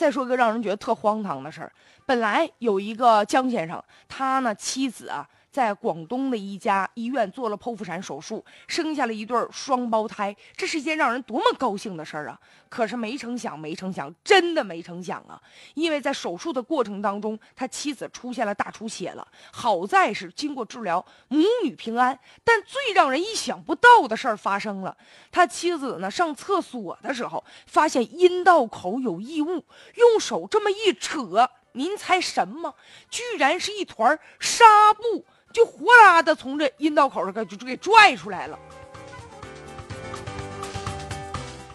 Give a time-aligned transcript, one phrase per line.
[0.00, 1.70] 再说个让人觉得特荒唐的事儿，
[2.06, 5.28] 本来有一个江先生，他呢妻子啊。
[5.50, 12.38] 在广东的一家医院做了剖腹产手术，生下了一对双胞胎，这是一件让人多么高兴的事儿啊！
[12.68, 15.40] 可是没成想，没成想，真的没成想啊！
[15.74, 22.16] 因为在手术的过程当中，他妻子出现了大出血了，好在是经过治疗，母女平安。
[22.44, 24.96] 但最让人意想不到的事儿发生了，
[25.32, 29.64] 他妻子呢上厕所的时候，发现阴道口有异物，
[29.96, 32.76] 用手这么一扯，您猜什么？
[33.10, 35.26] 居然是一团纱布。
[35.52, 38.58] 就呼啦的从这阴道口上给就给拽出来了。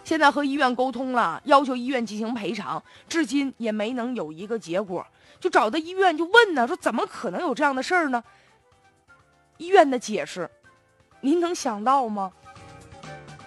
[0.03, 5.05] 现在和医院沟通了，要求医院进行赔偿，至今也没能有一个结果。
[5.39, 8.23] 就找到医院就问呢，说怎么可能有这样的事儿呢？
[9.57, 10.49] 医院的解释，
[11.21, 12.31] 您能想到吗？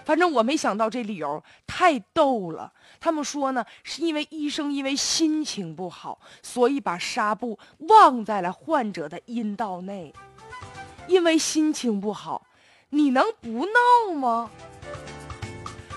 [0.09, 2.73] 反正我没想到这理由太逗了。
[2.99, 10.11] 他们说呢，是因为医生因为心情不好，所以把纱布忘在了患者的阴道内。
[11.05, 12.47] 因为心情不好，
[12.89, 14.49] 你能不闹吗？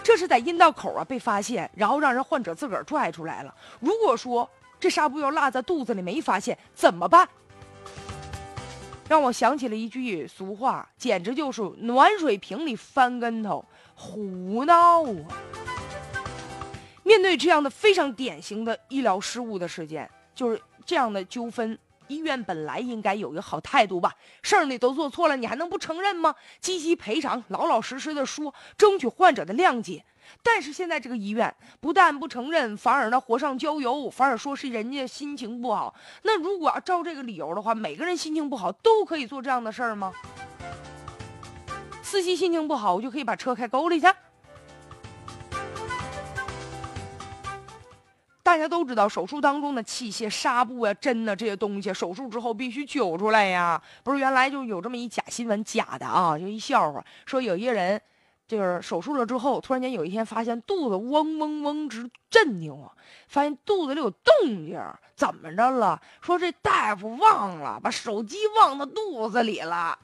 [0.05, 3.55] 这是在阴道口啊被发现，然后让人患者自个儿拽出来了。
[3.81, 4.47] 如果说
[4.79, 7.27] 这纱布要落在肚子里没发现，怎么办？
[9.09, 13.65] 让我想起了一句俗话，简直就是暖水瓶里翻跟头。
[13.95, 15.29] 胡闹啊！
[17.05, 24.15] 面对这样的非常典型的医疗失误的事件，就是这样的纠纷，医院本来应该有一个好态度吧？
[24.43, 26.35] 事儿你都做错了，你还能不承认吗？
[26.61, 30.05] 积极赔偿，老老实实的说，争取患者的谅解。
[30.43, 35.95] 但是现在这个医院不但不承认，反而呢火上浇油，反而说是人家心情不好。
[36.23, 40.13] 那如果要照这个理由的话，每个人心情不好都可以做这样的事儿吗？
[42.13, 44.07] 司机心情不好，我就可以把车开沟里去。
[48.43, 53.83] 大家都知道，手术当中的器械、纱布啊、针呐这些东西，手术之后必须揪出来呀。
[54.03, 57.99] 不是原来就有这么一假新闻，假的啊，就一笑话，说有一个人，
[58.47, 62.93] 就是手术了之后，突然间有一天发现肚子嗡嗡嗡直震扭啊，
[63.27, 64.79] 发现肚子里有动静，
[65.17, 65.99] 怎么着了？
[66.21, 69.99] 说这大夫忘了把手机忘到肚子里了。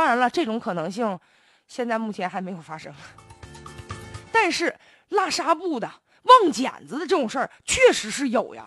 [0.00, 1.20] 当然了，这种可能性，
[1.68, 2.90] 现在目前还没有发生。
[4.32, 4.74] 但是
[5.10, 5.86] 拉纱布的、
[6.22, 8.66] 忘剪子的这种事儿，确实是有呀。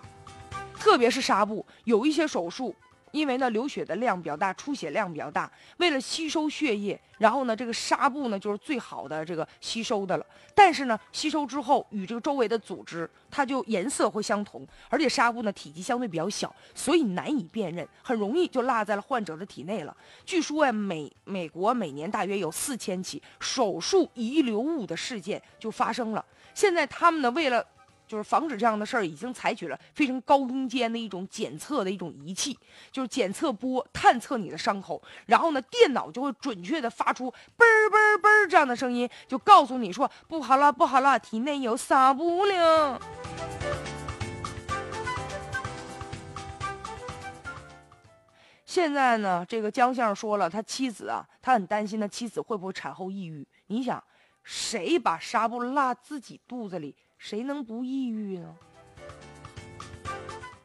[0.75, 2.75] 特别是纱布，有一些手术。
[3.13, 10.25] 因为呢，流血的量比较大，出血量比较大，为了吸收血液，然后呢，这个纱布呢就是最好的这个吸收的了。
[10.55, 19.95] 但是呢，吸收之后与这个周围的组织，它就颜色会相同，而且纱布呢体积相对比较小，所以难以辨认，很容易就落在了患者的体内了。
[20.25, 26.25] 据说呀，美美国每年大约有四千起手术遗留物的事件就发生了。
[26.55, 27.63] 现在他们呢，为了
[28.13, 32.55] 就是防止这样的事儿，已经采取了非常高精尖的一种检测的一种仪器，
[32.91, 37.25] 就是检测波探测你的伤口，然后呢，电脑就会准确的发出
[37.57, 43.01] 嘣儿嘣儿嘣儿这样的声音，就告诉你说不好了，不好了，体内有纱布了。
[48.63, 53.47] 现在呢，这个江先生说了，他妻子啊，他很担心他妻子会不会产后抑郁。
[53.65, 54.03] 你想，
[54.43, 56.95] 谁把纱布落自己肚子里？
[57.23, 58.53] 谁能不抑郁呢？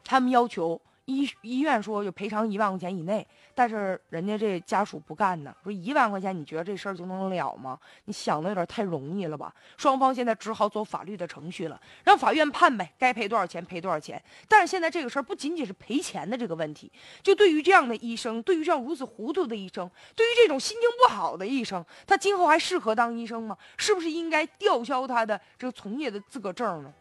[0.03, 3.25] 他们要求医医院说就赔偿一万块钱以内，
[3.55, 7.79] 但是人家这家属不干呢，说一万块钱你觉得这事儿就能了吗？
[8.05, 9.51] 你想的有点太容易了吧？
[9.75, 14.21] 双方现在只好走法律的程序了，让法院判呗，该赔多少钱赔多少钱。
[14.47, 16.91] 但是现在这个事儿不仅仅是赔钱的这个问题，
[17.23, 23.57] 就对于这样的医生，对于这样如此糊涂的医生，对于这种心情不好的医生，他今后还适合当医生吗？
[23.77, 26.93] 是不是应该吊销他的这个从业的资格证呢？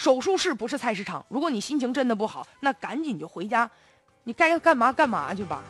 [0.00, 3.70] 手术室不是菜市场，如果你心情真的不好，那赶紧就回家，
[4.24, 5.62] 你该干嘛干嘛去吧。